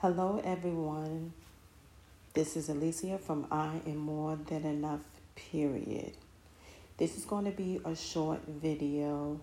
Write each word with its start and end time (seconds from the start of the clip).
Hello, 0.00 0.42
everyone. 0.44 1.32
This 2.34 2.54
is 2.54 2.68
Alicia 2.68 3.16
from 3.16 3.46
I 3.50 3.80
Am 3.86 3.96
More 3.96 4.36
Than 4.36 4.66
Enough, 4.66 5.00
period. 5.34 6.12
This 6.98 7.16
is 7.16 7.24
going 7.24 7.46
to 7.46 7.50
be 7.50 7.80
a 7.82 7.96
short 7.96 8.40
video, 8.46 9.40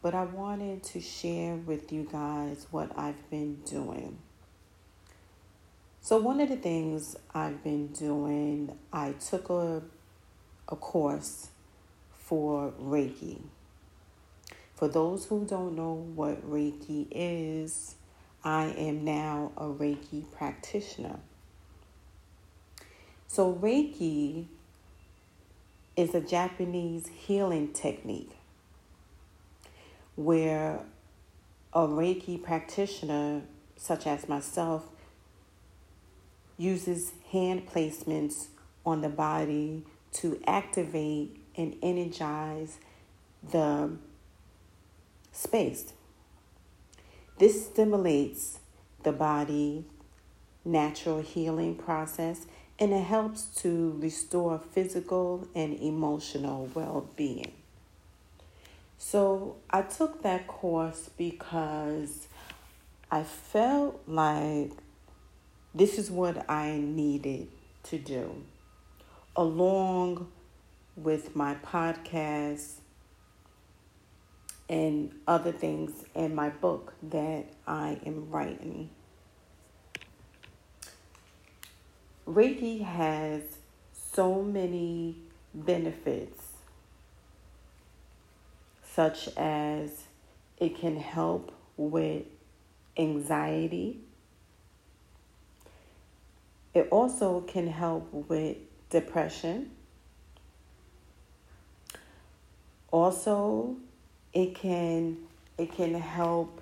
but 0.00 0.14
I 0.14 0.24
wanted 0.24 0.82
to 0.84 1.02
share 1.02 1.54
with 1.54 1.92
you 1.92 2.08
guys 2.10 2.66
what 2.70 2.98
I've 2.98 3.28
been 3.28 3.56
doing. 3.66 4.16
So, 6.00 6.18
one 6.18 6.40
of 6.40 6.48
the 6.48 6.56
things 6.56 7.14
I've 7.34 7.62
been 7.62 7.88
doing, 7.88 8.74
I 8.90 9.12
took 9.12 9.50
a, 9.50 9.82
a 10.70 10.76
course 10.76 11.48
for 12.16 12.72
Reiki. 12.80 13.42
For 14.74 14.88
those 14.88 15.26
who 15.26 15.44
don't 15.44 15.76
know 15.76 15.92
what 16.14 16.50
Reiki 16.50 17.06
is, 17.10 17.96
I 18.42 18.66
am 18.66 19.04
now 19.04 19.52
a 19.56 19.64
Reiki 19.64 20.24
practitioner. 20.32 21.18
So, 23.26 23.52
Reiki 23.52 24.46
is 25.96 26.14
a 26.14 26.20
Japanese 26.20 27.06
healing 27.08 27.72
technique 27.72 28.30
where 30.16 30.80
a 31.72 31.80
Reiki 31.80 32.42
practitioner, 32.42 33.42
such 33.76 34.06
as 34.06 34.28
myself, 34.28 34.86
uses 36.56 37.12
hand 37.30 37.66
placements 37.68 38.48
on 38.84 39.00
the 39.02 39.08
body 39.08 39.84
to 40.12 40.40
activate 40.46 41.36
and 41.56 41.76
energize 41.82 42.78
the 43.50 43.90
space. 45.32 45.92
This 47.40 47.64
stimulates 47.64 48.58
the 49.02 49.12
body 49.12 49.86
natural 50.62 51.22
healing 51.22 51.74
process 51.74 52.44
and 52.78 52.92
it 52.92 53.02
helps 53.02 53.46
to 53.62 53.96
restore 53.98 54.58
physical 54.58 55.48
and 55.54 55.72
emotional 55.80 56.68
well-being. 56.74 57.52
So, 58.98 59.56
I 59.70 59.80
took 59.80 60.22
that 60.22 60.48
course 60.48 61.08
because 61.16 62.28
I 63.10 63.22
felt 63.22 64.02
like 64.06 64.72
this 65.74 65.96
is 65.96 66.10
what 66.10 66.44
I 66.50 66.76
needed 66.76 67.48
to 67.84 67.96
do 67.96 68.42
along 69.34 70.30
with 70.94 71.34
my 71.34 71.54
podcast 71.54 72.80
and 74.70 75.10
other 75.26 75.50
things 75.50 76.04
in 76.14 76.32
my 76.32 76.48
book 76.48 76.94
that 77.02 77.44
I 77.66 77.98
am 78.06 78.30
writing. 78.30 78.88
Reiki 82.24 82.84
has 82.84 83.42
so 83.92 84.42
many 84.42 85.16
benefits, 85.52 86.52
such 88.84 89.28
as 89.36 90.04
it 90.58 90.78
can 90.78 90.96
help 90.96 91.50
with 91.76 92.26
anxiety. 92.96 93.98
It 96.74 96.86
also 96.92 97.40
can 97.40 97.66
help 97.66 98.08
with 98.12 98.58
depression. 98.88 99.72
Also, 102.92 103.76
it 104.32 104.54
can 104.54 105.16
it 105.58 105.72
can 105.72 105.94
help 105.94 106.60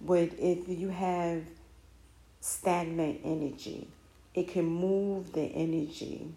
with 0.00 0.38
if 0.38 0.68
you 0.68 0.88
have 0.88 1.42
stagnant 2.40 3.20
energy. 3.24 3.86
It 4.34 4.48
can 4.48 4.64
move 4.64 5.32
the 5.32 5.42
energy. 5.42 6.28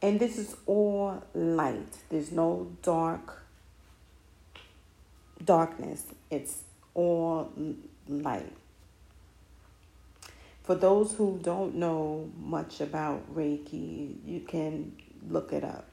And 0.00 0.20
this 0.20 0.38
is 0.38 0.56
all 0.66 1.22
light. 1.34 1.96
There's 2.10 2.30
no 2.30 2.70
dark 2.82 3.44
darkness. 5.44 6.04
It's 6.30 6.62
all 6.94 7.52
light. 8.08 8.52
For 10.62 10.74
those 10.74 11.14
who 11.14 11.38
don't 11.42 11.74
know 11.74 12.30
much 12.38 12.80
about 12.80 13.34
Reiki, 13.34 14.16
you 14.24 14.40
can 14.40 14.92
look 15.28 15.52
it 15.52 15.64
up. 15.64 15.84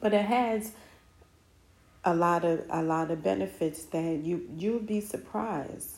But 0.00 0.14
it 0.14 0.24
has 0.24 0.72
a 2.04 2.14
lot 2.14 2.44
of 2.44 2.64
a 2.70 2.82
lot 2.82 3.10
of 3.10 3.22
benefits 3.22 3.84
that 3.86 4.20
you 4.24 4.48
you'll 4.56 4.80
be 4.80 5.00
surprised. 5.00 5.96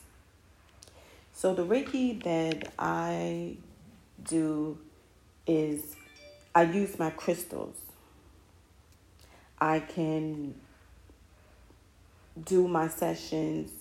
So 1.33 1.53
the 1.53 1.65
Reiki 1.65 2.23
that 2.23 2.71
I 2.79 3.57
do 4.23 4.77
is 5.45 5.95
I 6.53 6.63
use 6.63 6.97
my 6.97 7.09
crystals. 7.09 7.77
I 9.59 9.79
can 9.79 10.55
do 12.41 12.67
my 12.67 12.87
sessions 12.87 13.71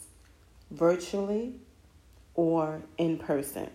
virtually 0.71 1.55
or 2.35 2.83
in 2.99 3.19
person. 3.19 3.71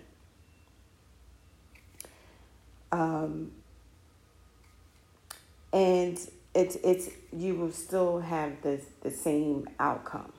Um, 2.92 3.52
and 5.72 6.20
it's 6.54 6.76
it's 6.78 7.10
you 7.32 7.56
will 7.56 7.72
still 7.72 8.20
have 8.20 8.62
the 8.62 8.82
the 9.02 9.12
same 9.12 9.68
outcome. 9.80 10.34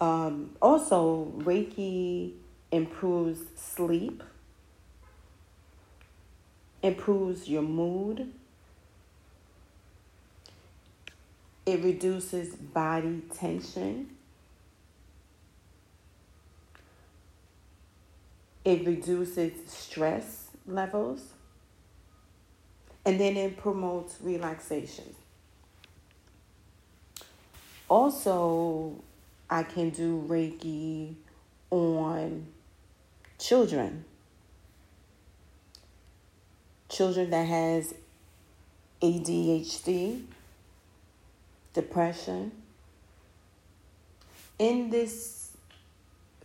Um, 0.00 0.50
also, 0.60 1.32
Reiki 1.38 2.32
improves 2.70 3.40
sleep, 3.56 4.22
improves 6.82 7.48
your 7.48 7.62
mood, 7.62 8.30
it 11.64 11.82
reduces 11.82 12.54
body 12.54 13.22
tension, 13.34 14.10
it 18.64 18.86
reduces 18.86 19.52
stress 19.70 20.48
levels 20.66 21.22
and 23.06 23.20
then 23.20 23.36
it 23.36 23.56
promotes 23.56 24.16
relaxation. 24.20 25.14
Also, 27.88 28.96
I 29.48 29.62
can 29.62 29.90
do 29.90 30.24
Reiki 30.28 31.14
on 31.70 32.48
children. 33.38 34.04
Children 36.88 37.30
that 37.30 37.46
has 37.46 37.94
ADHD, 39.00 40.24
depression. 41.74 42.50
In 44.58 44.90
this 44.90 45.52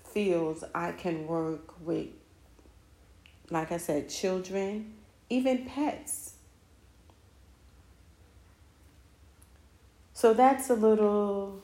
field, 0.03 0.63
I 0.75 0.91
can 0.91 1.25
work 1.25 1.73
with, 1.83 2.09
like 3.49 3.71
I 3.71 3.77
said, 3.77 4.09
children, 4.09 4.93
even 5.29 5.65
pets. 5.65 6.30
So 10.21 10.35
that's 10.35 10.69
a 10.69 10.75
little 10.75 11.63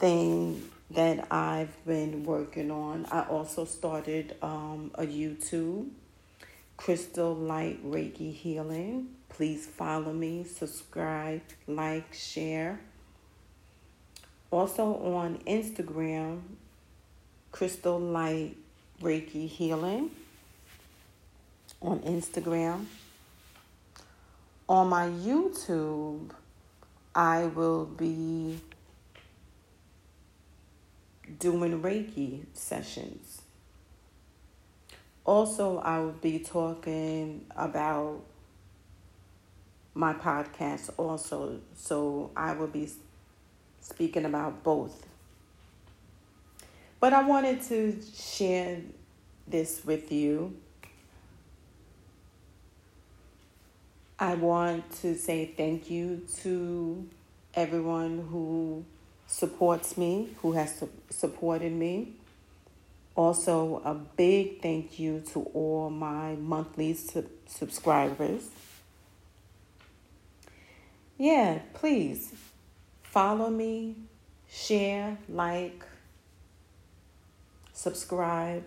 thing 0.00 0.60
that 0.90 1.28
I've 1.30 1.86
been 1.86 2.24
working 2.24 2.72
on. 2.72 3.06
I 3.12 3.20
also 3.28 3.64
started 3.64 4.34
um, 4.42 4.90
a 4.96 5.04
YouTube, 5.06 5.90
Crystal 6.76 7.32
Light 7.32 7.78
Reiki 7.88 8.34
Healing. 8.34 9.06
Please 9.28 9.66
follow 9.66 10.12
me, 10.12 10.42
subscribe, 10.42 11.42
like, 11.68 12.12
share. 12.12 12.80
Also 14.50 14.86
on 15.14 15.38
Instagram, 15.46 16.40
Crystal 17.52 18.00
Light 18.00 18.56
Reiki 19.00 19.48
Healing 19.48 20.10
on 21.80 22.00
Instagram. 22.00 22.86
On 24.68 24.88
my 24.88 25.06
YouTube, 25.06 26.32
I 27.14 27.46
will 27.46 27.84
be 27.84 28.58
doing 31.38 31.80
Reiki 31.80 32.44
sessions. 32.54 33.42
Also, 35.24 35.78
I 35.78 36.00
will 36.00 36.12
be 36.12 36.40
talking 36.40 37.46
about 37.56 38.20
my 39.94 40.12
podcast 40.12 40.90
also. 40.96 41.60
So 41.76 42.30
I 42.36 42.52
will 42.52 42.66
be 42.66 42.90
speaking 43.80 44.24
about 44.24 44.62
both. 44.62 45.06
But 47.00 47.12
I 47.12 47.22
wanted 47.22 47.62
to 47.62 48.00
share 48.16 48.80
this 49.46 49.82
with 49.84 50.10
you 50.10 50.56
I 54.18 54.34
want 54.34 54.92
to 55.02 55.16
say 55.16 55.52
thank 55.56 55.90
you 55.90 56.24
to 56.42 57.08
everyone 57.52 58.28
who 58.30 58.84
supports 59.26 59.98
me, 59.98 60.28
who 60.40 60.52
has 60.52 60.78
su- 60.78 60.90
supported 61.10 61.72
me. 61.72 62.12
Also, 63.16 63.82
a 63.84 63.94
big 63.94 64.62
thank 64.62 65.00
you 65.00 65.20
to 65.32 65.40
all 65.52 65.90
my 65.90 66.36
monthly 66.36 66.94
sub- 66.94 67.26
subscribers. 67.46 68.50
Yeah, 71.18 71.58
please 71.74 72.32
follow 73.02 73.50
me, 73.50 73.96
share, 74.48 75.18
like, 75.28 75.84
subscribe 77.72 78.64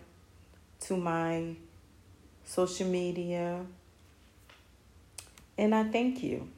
to 0.81 0.97
my 0.97 1.55
social 2.45 2.87
media. 2.87 3.65
And 5.57 5.73
I 5.73 5.85
thank 5.85 6.23
you. 6.23 6.49